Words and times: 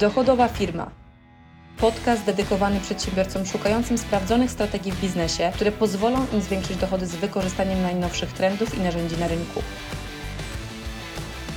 Dochodowa 0.00 0.48
firma. 0.48 0.90
Podcast 1.80 2.24
dedykowany 2.24 2.80
przedsiębiorcom 2.80 3.46
szukającym 3.46 3.98
sprawdzonych 3.98 4.50
strategii 4.50 4.92
w 4.92 5.00
biznesie, 5.00 5.52
które 5.54 5.72
pozwolą 5.72 6.18
im 6.32 6.40
zwiększyć 6.40 6.76
dochody 6.76 7.06
z 7.06 7.16
wykorzystaniem 7.16 7.82
najnowszych 7.82 8.32
trendów 8.32 8.78
i 8.78 8.80
narzędzi 8.80 9.20
na 9.20 9.28
rynku. 9.28 9.62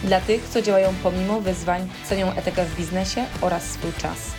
Dla 0.03 0.21
tych, 0.21 0.49
co 0.49 0.61
działają 0.61 0.89
pomimo 1.03 1.41
wyzwań, 1.41 1.89
cenią 2.05 2.31
etykę 2.31 2.65
w 2.65 2.75
biznesie 2.77 3.25
oraz 3.41 3.63
swój 3.63 3.93
czas. 3.93 4.31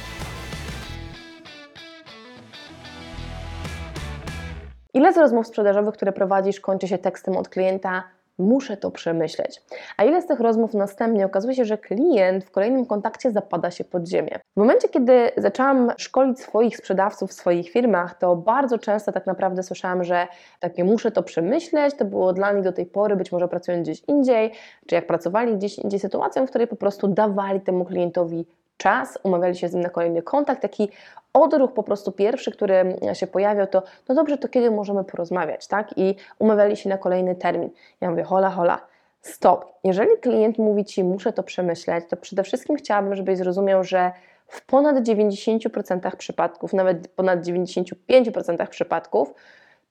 Ile 4.94 5.12
z 5.12 5.16
rozmów 5.16 5.46
sprzedażowych, 5.46 5.94
które 5.94 6.12
prowadzisz, 6.12 6.60
kończy 6.60 6.88
się 6.88 6.98
tekstem 6.98 7.36
od 7.36 7.48
klienta? 7.48 8.19
Muszę 8.40 8.76
to 8.76 8.90
przemyśleć. 8.90 9.62
A 9.96 10.04
ile 10.04 10.22
z 10.22 10.26
tych 10.26 10.40
rozmów 10.40 10.74
następnie 10.74 11.26
okazuje 11.26 11.54
się, 11.54 11.64
że 11.64 11.78
klient 11.78 12.44
w 12.44 12.50
kolejnym 12.50 12.86
kontakcie 12.86 13.30
zapada 13.30 13.70
się 13.70 13.84
pod 13.84 14.08
ziemię? 14.08 14.38
W 14.56 14.60
momencie, 14.60 14.88
kiedy 14.88 15.30
zaczęłam 15.36 15.92
szkolić 15.96 16.40
swoich 16.40 16.76
sprzedawców 16.76 17.30
w 17.30 17.32
swoich 17.32 17.70
firmach, 17.70 18.18
to 18.18 18.36
bardzo 18.36 18.78
często 18.78 19.12
tak 19.12 19.26
naprawdę 19.26 19.62
słyszałam, 19.62 20.04
że 20.04 20.26
takie 20.60 20.84
muszę 20.84 21.10
to 21.10 21.22
przemyśleć, 21.22 21.94
to 21.94 22.04
było 22.04 22.32
dla 22.32 22.52
nich 22.52 22.64
do 22.64 22.72
tej 22.72 22.86
pory, 22.86 23.16
być 23.16 23.32
może 23.32 23.48
pracując 23.48 23.82
gdzieś 23.82 24.02
indziej, 24.08 24.52
czy 24.86 24.94
jak 24.94 25.06
pracowali 25.06 25.56
gdzieś 25.56 25.78
indziej, 25.78 26.00
sytuacją, 26.00 26.46
w 26.46 26.50
której 26.50 26.66
po 26.66 26.76
prostu 26.76 27.08
dawali 27.08 27.60
temu 27.60 27.84
klientowi 27.84 28.46
czas, 28.80 29.18
umawiali 29.22 29.56
się 29.56 29.68
z 29.68 29.74
nim 29.74 29.82
na 29.82 29.90
kolejny 29.90 30.22
kontakt, 30.22 30.62
taki 30.62 30.88
odruch 31.32 31.72
po 31.72 31.82
prostu 31.82 32.12
pierwszy, 32.12 32.52
który 32.52 32.96
się 33.12 33.26
pojawiał, 33.26 33.66
to 33.66 33.82
no 34.08 34.14
dobrze, 34.14 34.38
to 34.38 34.48
kiedy 34.48 34.70
możemy 34.70 35.04
porozmawiać, 35.04 35.66
tak? 35.66 35.98
I 35.98 36.14
umawiali 36.38 36.76
się 36.76 36.88
na 36.88 36.98
kolejny 36.98 37.34
termin. 37.34 37.70
Ja 38.00 38.10
mówię, 38.10 38.22
hola, 38.22 38.50
hola, 38.50 38.80
stop. 39.20 39.64
Jeżeli 39.84 40.10
klient 40.20 40.58
mówi 40.58 40.84
Ci, 40.84 41.04
muszę 41.04 41.32
to 41.32 41.42
przemyśleć, 41.42 42.04
to 42.08 42.16
przede 42.16 42.42
wszystkim 42.42 42.76
chciałabym, 42.76 43.14
żebyś 43.14 43.38
zrozumiał, 43.38 43.84
że 43.84 44.12
w 44.46 44.66
ponad 44.66 44.96
90% 44.96 46.16
przypadków, 46.16 46.72
nawet 46.72 47.08
ponad 47.08 47.40
95% 47.40 48.66
przypadków, 48.66 49.34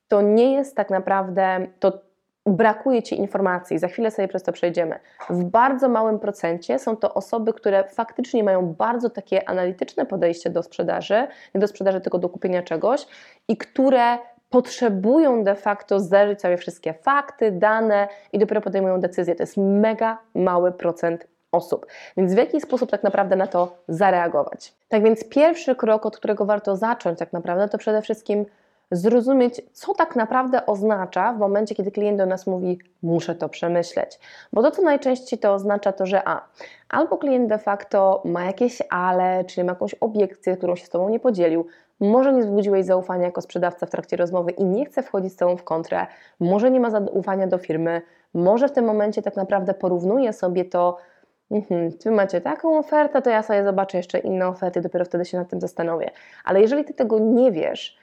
to 0.07 0.21
nie 0.21 0.53
jest 0.53 0.75
tak 0.75 0.89
naprawdę, 0.89 1.67
to 1.79 2.08
brakuje 2.45 3.03
Ci 3.03 3.19
informacji, 3.19 3.79
za 3.79 3.87
chwilę 3.87 4.11
sobie 4.11 4.27
przez 4.27 4.43
to 4.43 4.51
przejdziemy. 4.51 4.99
W 5.29 5.43
bardzo 5.43 5.89
małym 5.89 6.19
procencie 6.19 6.79
są 6.79 6.97
to 6.97 7.13
osoby, 7.13 7.53
które 7.53 7.83
faktycznie 7.83 8.43
mają 8.43 8.73
bardzo 8.73 9.09
takie 9.09 9.49
analityczne 9.49 10.05
podejście 10.05 10.49
do 10.49 10.63
sprzedaży, 10.63 11.27
nie 11.55 11.61
do 11.61 11.67
sprzedaży, 11.67 12.01
tylko 12.01 12.19
do 12.19 12.29
kupienia 12.29 12.63
czegoś 12.63 13.07
i 13.47 13.57
które 13.57 14.17
potrzebują 14.49 15.43
de 15.43 15.55
facto 15.55 15.99
zderzyć 15.99 16.41
sobie 16.41 16.57
wszystkie 16.57 16.93
fakty, 16.93 17.51
dane 17.51 18.07
i 18.33 18.39
dopiero 18.39 18.61
podejmują 18.61 18.99
decyzję. 18.99 19.35
To 19.35 19.43
jest 19.43 19.57
mega 19.57 20.17
mały 20.35 20.71
procent 20.71 21.27
osób. 21.51 21.85
Więc 22.17 22.33
w 22.33 22.37
jaki 22.37 22.61
sposób 22.61 22.91
tak 22.91 23.03
naprawdę 23.03 23.35
na 23.35 23.47
to 23.47 23.77
zareagować? 23.87 24.73
Tak 24.87 25.03
więc 25.03 25.29
pierwszy 25.29 25.75
krok, 25.75 26.05
od 26.05 26.17
którego 26.17 26.45
warto 26.45 26.75
zacząć 26.75 27.19
tak 27.19 27.33
naprawdę, 27.33 27.67
to 27.67 27.77
przede 27.77 28.01
wszystkim 28.01 28.45
zrozumieć, 28.91 29.61
co 29.73 29.93
tak 29.93 30.15
naprawdę 30.15 30.65
oznacza 30.65 31.33
w 31.33 31.39
momencie, 31.39 31.75
kiedy 31.75 31.91
klient 31.91 32.17
do 32.17 32.25
nas 32.25 32.47
mówi, 32.47 32.79
muszę 33.03 33.35
to 33.35 33.49
przemyśleć. 33.49 34.19
Bo 34.53 34.63
to, 34.63 34.71
co 34.71 34.81
najczęściej 34.81 35.39
to 35.39 35.53
oznacza, 35.53 35.91
to 35.91 36.05
że 36.05 36.27
a, 36.27 36.47
albo 36.89 37.17
klient 37.17 37.49
de 37.49 37.57
facto 37.57 38.21
ma 38.25 38.45
jakieś 38.45 38.81
ale, 38.89 39.45
czyli 39.45 39.65
ma 39.65 39.71
jakąś 39.71 39.93
obiekcję, 39.93 40.57
którą 40.57 40.75
się 40.75 40.85
z 40.85 40.89
Tobą 40.89 41.09
nie 41.09 41.19
podzielił, 41.19 41.65
może 41.99 42.33
nie 42.33 42.41
wzbudziłeś 42.41 42.85
zaufania 42.85 43.25
jako 43.25 43.41
sprzedawca 43.41 43.85
w 43.85 43.89
trakcie 43.89 44.17
rozmowy 44.17 44.51
i 44.51 44.65
nie 44.65 44.85
chce 44.85 45.03
wchodzić 45.03 45.33
z 45.33 45.35
Tobą 45.35 45.57
w 45.57 45.63
kontrę, 45.63 46.07
może 46.39 46.71
nie 46.71 46.79
ma 46.79 46.89
zaufania 46.89 47.47
do 47.47 47.57
firmy, 47.57 48.01
może 48.33 48.67
w 48.67 48.71
tym 48.71 48.85
momencie 48.85 49.21
tak 49.21 49.35
naprawdę 49.35 49.73
porównuje 49.73 50.33
sobie 50.33 50.65
to, 50.65 50.97
Mhm, 51.51 51.91
macie 52.15 52.41
taką 52.41 52.77
ofertę, 52.77 53.21
to 53.21 53.29
ja 53.29 53.43
sobie 53.43 53.63
zobaczę 53.63 53.97
jeszcze 53.97 54.19
inne 54.19 54.47
oferty, 54.47 54.81
dopiero 54.81 55.05
wtedy 55.05 55.25
się 55.25 55.37
nad 55.37 55.49
tym 55.49 55.61
zastanowię. 55.61 56.11
Ale 56.43 56.61
jeżeli 56.61 56.85
ty 56.85 56.93
tego 56.93 57.19
nie 57.19 57.51
wiesz, 57.51 57.98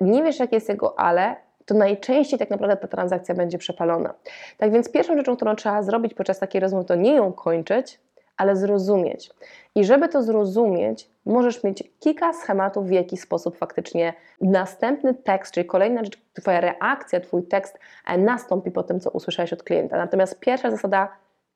nie 0.00 0.22
wiesz, 0.22 0.38
jakie 0.38 0.56
jest 0.56 0.68
jego 0.68 0.98
ale, 0.98 1.36
to 1.66 1.74
najczęściej 1.74 2.38
tak 2.38 2.50
naprawdę 2.50 2.76
ta 2.76 2.88
transakcja 2.88 3.34
będzie 3.34 3.58
przepalona. 3.58 4.14
Tak 4.58 4.72
więc 4.72 4.92
pierwszą 4.92 5.16
rzeczą, 5.16 5.36
którą 5.36 5.56
trzeba 5.56 5.82
zrobić 5.82 6.14
podczas 6.14 6.38
takiej 6.38 6.60
rozmowy, 6.60 6.84
to 6.84 6.94
nie 6.94 7.14
ją 7.14 7.32
kończyć, 7.32 8.00
ale 8.36 8.56
zrozumieć. 8.56 9.30
I 9.74 9.84
żeby 9.84 10.08
to 10.08 10.22
zrozumieć, 10.22 11.10
możesz 11.26 11.64
mieć 11.64 11.84
kilka 12.00 12.32
schematów, 12.32 12.86
w 12.86 12.90
jaki 12.90 13.16
sposób 13.16 13.56
faktycznie 13.56 14.14
następny 14.40 15.14
tekst, 15.14 15.54
czyli 15.54 15.66
kolejna 15.66 16.04
rzecz, 16.04 16.18
Twoja 16.34 16.60
reakcja, 16.60 17.20
Twój 17.20 17.42
tekst 17.42 17.78
e, 18.06 18.18
nastąpi 18.18 18.70
po 18.70 18.82
tym, 18.82 19.00
co 19.00 19.10
usłyszałeś 19.10 19.52
od 19.52 19.62
klienta. 19.62 19.96
Natomiast 19.96 20.40
pierwsza 20.40 20.70
zasada, 20.70 21.08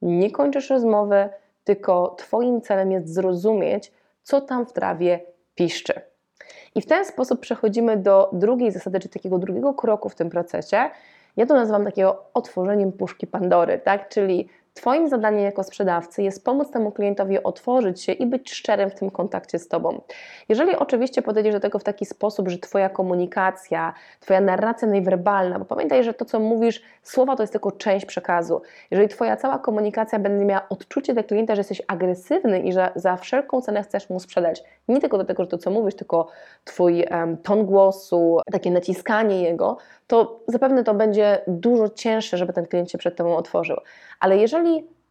nie 0.03 0.31
kończysz 0.31 0.71
rozmowy, 0.71 1.29
tylko 1.65 2.15
Twoim 2.19 2.61
celem 2.61 2.93
jest 2.93 3.15
zrozumieć, 3.15 3.93
co 4.23 4.41
tam 4.41 4.67
w 4.67 4.73
trawie 4.73 5.21
piszczy. 5.55 6.12
I 6.75 6.81
w 6.83 6.87
ten 6.87 7.05
sposób 7.05 7.41
przechodzimy 7.41 7.97
do 7.97 8.31
drugiej 8.33 8.73
zasady, 8.73 9.01
czy 9.01 9.09
takiego 9.09 9.39
drugiego 9.39 9.75
kroku 9.75 10.09
w 10.09 10.15
tym 10.15 10.31
procesie. 10.31 10.91
Ja 11.37 11.47
to 11.47 11.55
nazywam 11.55 11.85
takiego 11.85 12.25
otworzeniem 12.35 12.93
puszki 12.93 13.27
Pandory, 13.27 13.79
tak? 13.79 14.09
Czyli 14.09 14.49
Twoim 14.75 15.09
zadaniem 15.09 15.45
jako 15.45 15.65
sprzedawcy 15.65 16.23
jest 16.23 16.45
pomóc 16.45 16.71
temu 16.71 16.93
klientowi 16.93 17.43
otworzyć 17.43 18.03
się 18.03 18.13
i 18.13 18.27
być 18.27 18.53
szczerym 18.53 18.91
w 18.91 18.95
tym 18.95 19.11
kontakcie 19.11 19.59
z 19.59 19.69
Tobą. 19.69 20.01
Jeżeli 20.49 20.77
oczywiście 20.77 21.23
podejdziesz 21.23 21.55
do 21.55 21.61
tego 21.61 21.79
w 21.79 21.85
taki 21.85 22.07
sposób, 22.07 22.49
że 22.49 22.59
Twoja 22.59 22.89
komunikacja, 22.89 23.95
Twoja 24.21 24.41
narracja 24.41 24.89
najwerbalna, 24.89 25.59
bo 25.59 25.65
pamiętaj, 25.65 26.05
że 26.05 26.15
to, 26.15 26.25
co 26.25 26.41
mówisz, 26.41 26.83
słowa 27.03 27.37
to 27.37 27.43
jest 27.43 27.53
tylko 27.53 27.73
część 27.73 28.07
przekazu. 28.07 28.63
Jeżeli 28.91 29.09
Twoja 29.09 29.37
cała 29.37 29.59
komunikacja 29.59 30.19
będzie 30.19 30.45
miała 30.45 30.69
odczucie 30.69 31.15
do 31.15 31.25
klienta, 31.25 31.55
że 31.55 31.61
jesteś 31.61 31.83
agresywny 31.89 32.61
i 32.61 32.73
że 32.73 32.93
za 32.97 33.17
wszelką 33.17 33.61
cenę 33.61 33.83
chcesz 33.83 34.11
mu 34.11 34.21
sprzedać, 34.21 34.63
nie 34.89 35.01
tylko 35.01 35.19
do 35.19 35.25
tego, 35.25 35.43
że 35.43 35.49
to, 35.49 35.59
co 35.59 35.71
mówisz, 35.71 35.95
tylko 35.95 36.29
Twój 36.65 37.05
um, 37.11 37.37
ton 37.37 37.67
głosu, 37.67 38.41
takie 38.53 38.71
naciskanie 38.71 39.43
jego, 39.43 39.77
to 40.07 40.41
zapewne 40.49 40.85
to 40.85 40.95
będzie 40.95 41.39
dużo 41.47 41.89
cięższe, 41.89 42.39
żeby 42.39 42.53
ten 42.53 42.67
klient 42.67 42.91
się 42.91 42.99
przed 42.99 43.17
Tobą 43.17 43.37
otworzył. 43.37 43.77
Ale 44.21 44.37
jeżeli 44.37 44.62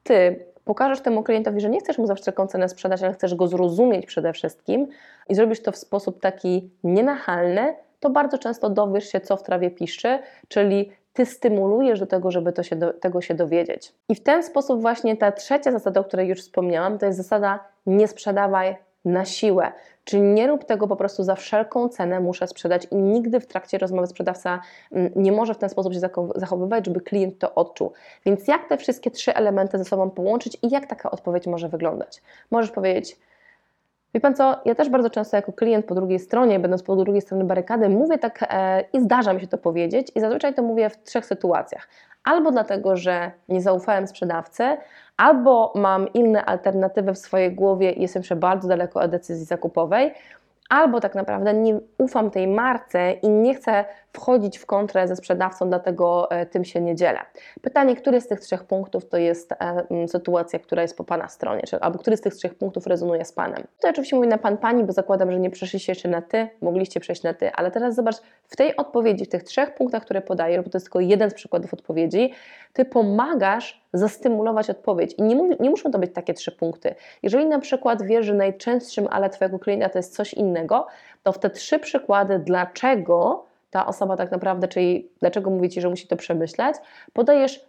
Ty 0.03 0.45
pokażesz 0.65 1.01
temu 1.01 1.23
klientowi, 1.23 1.61
że 1.61 1.69
nie 1.69 1.79
chcesz 1.79 1.97
mu 1.97 2.07
za 2.07 2.15
wszelką 2.15 2.47
cenę 2.47 2.69
sprzedać, 2.69 3.03
ale 3.03 3.13
chcesz 3.13 3.35
go 3.35 3.47
zrozumieć 3.47 4.05
przede 4.05 4.33
wszystkim 4.33 4.87
i 5.29 5.35
zrobisz 5.35 5.61
to 5.61 5.71
w 5.71 5.77
sposób 5.77 6.19
taki 6.19 6.69
nienachalny, 6.83 7.75
to 7.99 8.09
bardzo 8.09 8.37
często 8.37 8.69
dowiesz 8.69 9.11
się, 9.11 9.19
co 9.19 9.37
w 9.37 9.43
trawie 9.43 9.71
piszczy, 9.71 10.19
czyli 10.47 10.91
ty 11.13 11.25
stymulujesz 11.25 11.99
do 11.99 12.07
tego, 12.07 12.31
żeby 12.31 12.53
to 12.53 12.63
się 12.63 12.75
do, 12.75 12.93
tego 12.93 13.21
się 13.21 13.33
dowiedzieć. 13.33 13.93
I 14.09 14.15
w 14.15 14.23
ten 14.23 14.43
sposób 14.43 14.81
właśnie 14.81 15.17
ta 15.17 15.31
trzecia 15.31 15.71
zasada, 15.71 15.99
o 15.99 16.03
której 16.03 16.27
już 16.27 16.41
wspomniałam, 16.41 16.97
to 16.97 17.05
jest 17.05 17.17
zasada 17.17 17.59
nie 17.85 18.07
sprzedawaj 18.07 18.75
na 19.05 19.25
siłę. 19.25 19.71
Czyli 20.03 20.23
nie 20.23 20.47
rób 20.47 20.65
tego 20.65 20.87
po 20.87 20.95
prostu 20.95 21.23
za 21.23 21.35
wszelką 21.35 21.89
cenę, 21.89 22.19
muszę 22.19 22.47
sprzedać 22.47 22.87
i 22.91 22.95
nigdy 22.95 23.39
w 23.39 23.47
trakcie 23.47 23.77
rozmowy 23.77 24.07
sprzedawca 24.07 24.59
mm, 24.91 25.11
nie 25.15 25.31
może 25.31 25.53
w 25.53 25.57
ten 25.57 25.69
sposób 25.69 25.93
się 25.93 25.99
zachowywać, 26.35 26.85
żeby 26.85 27.01
klient 27.01 27.39
to 27.39 27.55
odczuł. 27.55 27.91
Więc 28.25 28.47
jak 28.47 28.69
te 28.69 28.77
wszystkie 28.77 29.11
trzy 29.11 29.35
elementy 29.35 29.77
ze 29.77 29.85
sobą 29.85 30.09
połączyć 30.09 30.57
i 30.61 30.69
jak 30.69 30.85
taka 30.85 31.11
odpowiedź 31.11 31.47
może 31.47 31.69
wyglądać? 31.69 32.21
Możesz 32.51 32.71
powiedzieć, 32.71 33.17
Wie 34.13 34.21
Pan 34.21 34.35
co, 34.35 34.55
ja 34.65 34.75
też 34.75 34.89
bardzo 34.89 35.09
często 35.09 35.37
jako 35.37 35.53
klient 35.53 35.85
po 35.85 35.95
drugiej 35.95 36.19
stronie, 36.19 36.59
będąc 36.59 36.83
po 36.83 36.95
drugiej 36.95 37.21
stronie 37.21 37.43
barykady, 37.43 37.89
mówię 37.89 38.17
tak 38.17 38.45
e, 38.49 38.83
i 38.93 39.01
zdarza 39.01 39.33
mi 39.33 39.41
się 39.41 39.47
to 39.47 39.57
powiedzieć 39.57 40.11
i 40.15 40.19
zazwyczaj 40.19 40.53
to 40.53 40.61
mówię 40.61 40.89
w 40.89 41.03
trzech 41.03 41.25
sytuacjach. 41.25 41.87
Albo 42.23 42.51
dlatego, 42.51 42.95
że 42.95 43.31
nie 43.49 43.61
zaufałem 43.61 44.07
sprzedawcy, 44.07 44.77
albo 45.17 45.73
mam 45.75 46.13
inne 46.13 46.45
alternatywy 46.45 47.13
w 47.13 47.17
swojej 47.17 47.55
głowie 47.55 47.91
i 47.91 48.01
jestem 48.01 48.19
jeszcze 48.19 48.35
bardzo 48.35 48.67
daleko 48.67 48.99
od 48.99 49.11
decyzji 49.11 49.45
zakupowej, 49.45 50.13
albo 50.69 50.99
tak 51.01 51.15
naprawdę 51.15 51.53
nie 51.53 51.79
ufam 51.97 52.31
tej 52.31 52.47
marce 52.47 53.11
i 53.11 53.29
nie 53.29 53.55
chcę 53.55 53.85
wchodzić 54.13 54.57
w 54.57 54.65
kontrę 54.65 55.07
ze 55.07 55.15
sprzedawcą, 55.15 55.69
dlatego 55.69 56.31
e, 56.31 56.45
tym 56.45 56.65
się 56.65 56.81
nie 56.81 56.95
dzielę. 56.95 57.19
Pytanie, 57.61 57.95
który 57.95 58.21
z 58.21 58.27
tych 58.27 58.39
trzech 58.39 58.63
punktów 58.63 59.09
to 59.09 59.17
jest 59.17 59.51
e, 59.51 60.07
sytuacja, 60.07 60.59
która 60.59 60.81
jest 60.81 60.97
po 60.97 61.03
Pana 61.03 61.27
stronie, 61.27 61.61
czy, 61.61 61.79
albo 61.79 61.99
który 61.99 62.17
z 62.17 62.21
tych 62.21 62.35
trzech 62.35 62.55
punktów 62.55 62.87
rezonuje 62.87 63.25
z 63.25 63.31
Panem. 63.31 63.63
To 63.79 63.89
oczywiście 63.89 64.15
mówię 64.15 64.27
na 64.27 64.37
Pan, 64.37 64.57
Pani, 64.57 64.83
bo 64.83 64.93
zakładam, 64.93 65.31
że 65.31 65.39
nie 65.39 65.49
przeszliście 65.49 65.91
jeszcze 65.91 66.09
na 66.09 66.21
Ty, 66.21 66.47
mogliście 66.61 66.99
przejść 66.99 67.23
na 67.23 67.33
Ty, 67.33 67.51
ale 67.51 67.71
teraz 67.71 67.95
zobacz, 67.95 68.15
w 68.47 68.55
tej 68.55 68.75
odpowiedzi, 68.75 69.25
w 69.25 69.29
tych 69.29 69.43
trzech 69.43 69.75
punktach, 69.75 70.03
które 70.03 70.21
podaję, 70.21 70.63
bo 70.63 70.69
to 70.69 70.77
jest 70.77 70.85
tylko 70.85 70.99
jeden 70.99 71.29
z 71.29 71.33
przykładów 71.33 71.73
odpowiedzi, 71.73 72.33
Ty 72.73 72.85
pomagasz 72.85 73.81
zastymulować 73.93 74.69
odpowiedź. 74.69 75.13
I 75.17 75.23
nie, 75.23 75.35
mów, 75.35 75.59
nie 75.59 75.69
muszą 75.69 75.91
to 75.91 75.99
być 75.99 76.13
takie 76.13 76.33
trzy 76.33 76.51
punkty. 76.51 76.95
Jeżeli 77.23 77.45
na 77.45 77.59
przykład 77.59 78.03
wiesz, 78.03 78.25
że 78.25 78.33
najczęstszym 78.33 79.07
ale 79.11 79.29
Twojego 79.29 79.59
klienta 79.59 79.89
to 79.89 79.99
jest 79.99 80.15
coś 80.15 80.33
innego, 80.33 80.87
to 81.23 81.31
w 81.31 81.39
te 81.39 81.49
trzy 81.49 81.79
przykłady, 81.79 82.39
dlaczego 82.39 83.45
ta 83.71 83.85
osoba 83.85 84.17
tak 84.17 84.31
naprawdę, 84.31 84.67
czyli 84.67 85.09
dlaczego 85.19 85.49
mówi 85.49 85.69
Ci, 85.69 85.81
że 85.81 85.89
musi 85.89 86.07
to 86.07 86.15
przemyśleć, 86.15 86.75
podajesz 87.13 87.65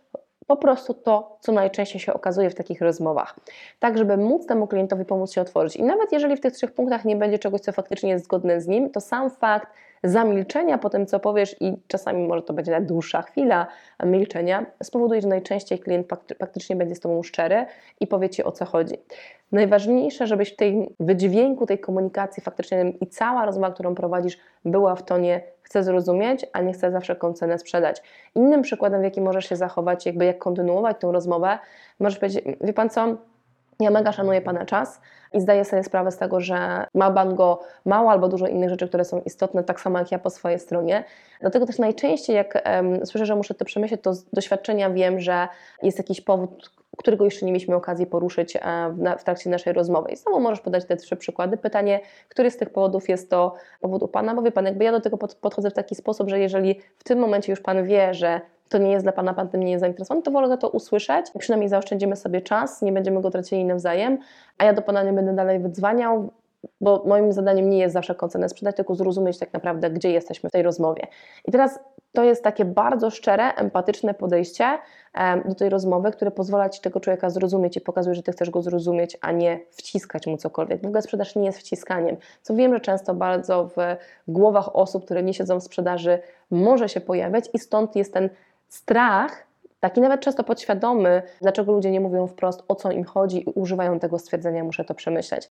po 0.47 0.57
prostu 0.57 0.95
to, 0.95 1.37
co 1.41 1.53
najczęściej 1.53 2.01
się 2.01 2.15
okazuje 2.15 2.51
w 2.51 2.55
takich 2.55 2.81
rozmowach. 2.81 3.37
Tak, 3.79 3.99
żeby 3.99 4.17
móc 4.17 4.47
temu 4.47 4.67
klientowi 4.67 5.05
pomóc 5.05 5.33
się 5.33 5.41
otworzyć. 5.41 5.77
I 5.77 5.83
nawet 5.83 6.13
jeżeli 6.13 6.37
w 6.37 6.41
tych 6.41 6.53
trzech 6.53 6.73
punktach 6.73 7.05
nie 7.05 7.17
będzie 7.17 7.39
czegoś, 7.39 7.61
co 7.61 7.73
faktycznie 7.73 8.11
jest 8.11 8.25
zgodne 8.25 8.61
z 8.61 8.67
nim, 8.67 8.91
to 8.91 9.01
sam 9.01 9.31
fakt 9.31 9.69
zamilczenia 10.05 10.79
po 10.79 10.91
tym, 10.91 11.07
co 11.07 11.21
powiesz, 11.21 11.57
i 11.61 11.77
czasami 11.87 12.29
może 12.29 12.43
to 12.43 12.53
będzie 12.53 12.73
nawet 12.73 12.89
dłuższa 12.89 13.23
chwila 13.23 13.67
milczenia, 14.05 14.67
spowoduje, 14.83 15.21
że 15.21 15.29
najczęściej 15.29 15.79
klient 15.79 16.09
fakty- 16.09 16.39
faktycznie 16.39 16.77
będzie 16.77 16.95
z 16.95 17.01
Tobą 17.01 17.23
szczery 17.23 17.67
i 18.01 18.07
powie 18.07 18.31
Ci 18.31 18.45
o 18.45 18.53
co 18.53 18.65
chodzi. 18.65 18.95
Najważniejsze, 19.53 20.27
żebyś 20.27 20.53
w 20.53 20.57
tej 20.57 20.95
wydźwięku 21.01 21.67
tej 21.67 21.79
komunikacji 21.79 22.43
faktycznie 22.43 22.93
i 23.01 23.07
cała 23.07 23.47
rozmowa, 23.47 23.75
którą 23.75 23.95
prowadzisz, 23.95 24.39
była 24.65 24.95
w 24.95 25.03
tonie 25.03 25.41
chcę 25.63 25.83
zrozumieć, 25.83 26.47
a 26.53 26.61
nie 26.61 26.73
chcę 26.73 26.91
za 26.91 27.01
wszelką 27.01 27.33
cenę 27.33 27.59
sprzedać. 27.59 28.03
Innym 28.35 28.63
przykładem, 28.63 29.01
w 29.01 29.05
jaki 29.05 29.21
możesz 29.21 29.49
się 29.49 29.57
zachować, 29.57 30.07
jakby 30.07 30.25
jak 30.25 30.39
kontynuować 30.39 30.97
tą 31.01 31.13
rozmowę, 31.13 31.59
możesz 32.01 32.19
powiedzieć, 32.19 32.45
wie 32.61 32.73
Pan 32.73 32.91
co, 32.91 33.17
ja 33.81 33.91
mega 33.91 34.13
szanuję 34.13 34.41
Pana 34.41 34.65
czas 34.65 35.01
i 35.33 35.41
zdaję 35.41 35.65
sobie 35.65 35.85
sprawę 35.85 36.11
z 36.11 36.17
tego, 36.17 36.41
że 36.41 36.87
ma 36.95 37.11
Pan 37.11 37.35
go 37.35 37.61
mało 37.85 38.11
albo 38.11 38.29
dużo 38.29 38.47
innych 38.47 38.71
rzeczy, 38.71 38.89
które 38.89 39.05
są 39.05 39.21
istotne, 39.21 39.65
tak 39.65 39.81
samo 39.81 39.99
jak 39.99 40.13
ja 40.13 40.19
po 40.19 40.31
swojej 40.31 40.59
stronie. 40.59 41.05
Dlatego 41.41 41.67
też 41.67 41.79
najczęściej, 41.79 42.37
jak 42.37 42.61
em, 42.65 43.07
słyszę, 43.07 43.27
że 43.27 43.37
muszę 43.37 43.55
to 43.55 43.65
przemyśleć, 43.65 44.03
to 44.03 44.15
z 44.15 44.25
doświadczenia 44.25 44.91
wiem, 44.91 45.21
że 45.21 45.49
jest 45.83 45.99
jakiś 45.99 46.21
powód, 46.21 46.71
którego 46.97 47.25
jeszcze 47.25 47.47
nie 47.47 47.53
mieliśmy 47.53 47.77
okazji 47.77 48.07
poruszyć 48.07 48.57
e, 48.57 48.61
w, 49.19 49.25
trakcie 49.25 49.51
naszej 49.51 49.73
rozmowy. 49.73 50.13
I 50.13 50.17
znowu 50.17 50.41
możesz 50.41 50.61
podać 50.61 50.85
te 50.85 50.97
trzy 50.97 51.17
przykłady. 51.17 51.57
Pytanie, 51.57 52.01
który 52.29 52.51
z 52.51 52.57
tych 52.57 52.71
powodów 52.71 53.09
jest 53.09 53.31
to 53.31 53.55
powód 53.81 54.03
u 54.03 54.09
Pana? 54.09 54.35
Bo 54.35 54.43
wie 54.43 54.53
Pan, 54.53 54.65
jakby 54.65 54.85
ja 54.85 54.93
do 54.93 55.01
tego 55.01 55.19
pod, 55.19 55.35
podchodzę 55.35 55.71
w 55.71 55.75
taki 55.75 55.95
sposób, 55.95 56.29
że 56.29 56.39
jeżeli 56.39 56.81
w 56.99 57.05
tym 57.05 57.19
momencie 57.19 57.53
już 57.53 57.61
Pan 57.61 57.85
wie, 57.85 58.15
że 58.15 58.41
to 58.73 58.79
nie 58.79 58.91
jest 58.91 59.05
dla 59.05 59.13
Pana, 59.13 59.35
Pan 59.35 59.49
tym 59.49 59.63
nie 59.63 59.71
jest 59.71 59.81
zainteresowany, 59.81 60.23
to 60.23 60.31
wolę 60.31 60.59
to 60.59 60.69
usłyszeć. 60.69 61.27
Przynajmniej 61.39 61.69
zaoszczędzimy 61.69 62.17
sobie 62.17 62.41
czas, 62.41 62.83
nie 62.83 62.93
będziemy 62.93 63.21
go 63.21 63.31
tracili 63.31 63.65
nawzajem, 63.65 64.19
a 64.59 64.65
ja 64.65 64.73
do 64.73 64.83
Pana 64.83 65.03
nie 65.03 65.13
będę 65.13 65.35
dalej 65.35 65.59
wydzwaniał, 65.59 66.31
bo 66.81 67.03
moim 67.07 67.33
zadaniem 67.33 67.71
nie 67.71 67.79
jest 67.79 67.93
zawsze 67.93 68.15
cenę 68.31 68.49
sprzedać, 68.49 68.77
tylko 68.77 68.95
zrozumieć 68.95 69.39
tak 69.39 69.53
naprawdę, 69.53 69.91
gdzie 69.91 70.11
jesteśmy 70.11 70.49
w 70.49 70.53
tej 70.53 70.63
rozmowie. 70.63 71.07
I 71.45 71.53
teraz 71.53 71.79
to 72.13 72.25
jest 72.25 72.45
takie 72.45 72.65
bardzo 72.65 73.11
szczere, 73.11 73.55
empatyczne 73.55 74.15
podejście 74.15 74.65
do 75.45 75.55
tej 75.55 75.69
rozmowy, 75.69 76.11
które 76.11 76.31
pozwala 76.31 76.69
Ci 76.69 76.81
tego 76.81 77.01
człowieka 77.01 77.31
zrozumieć 77.31 77.77
i 77.77 77.81
pokazuje, 77.81 78.15
że 78.15 78.23
Ty 78.23 78.33
chcesz 78.33 78.51
go 78.51 78.63
zrozumieć, 78.63 79.19
a 79.21 79.33
nie 79.33 79.61
wciskać 79.71 80.27
mu 80.27 80.37
cokolwiek. 80.37 80.83
W 80.83 80.87
ogóle 80.87 81.03
sprzedaż 81.03 81.37
nie 81.37 81.45
jest 81.45 81.59
wciskaniem, 81.59 82.17
co 82.43 82.55
wiem, 82.55 82.75
że 82.75 82.81
często 82.81 83.15
bardzo 83.15 83.65
w 83.65 83.77
głowach 84.29 84.77
osób, 84.77 85.05
które 85.05 85.23
nie 85.23 85.35
siedzą 85.35 85.61
w 85.61 85.63
sprzedaży, 85.63 86.19
może 86.51 86.89
się 86.89 87.01
pojawiać 87.01 87.51
i 87.53 87.59
stąd 87.59 87.97
jest 87.97 88.13
ten 88.13 88.29
strach, 88.75 89.47
taki 89.81 90.01
nawet 90.01 90.21
często 90.21 90.45
podświadomy, 90.45 91.23
dlaczego 91.41 91.73
ludzie 91.73 91.91
nie 91.91 92.01
mówią 92.01 92.27
wprost, 92.27 92.63
o 92.69 92.75
co 92.75 92.91
im 92.91 93.05
chodzi 93.05 93.49
i 93.49 93.53
używają 93.55 93.99
tego 93.99 94.19
stwierdzenia, 94.19 94.65
muszę 94.65 94.85
to 94.85 94.95
przemyśleć. 94.95 95.51